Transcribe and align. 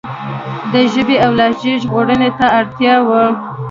د 0.71 0.73
ژبې 0.91 1.15
او 1.25 1.31
لهجو 1.39 1.73
ژغورنې 1.81 2.29
ته 2.37 2.45
اړتیا 2.59 2.95
وه. 3.07 3.23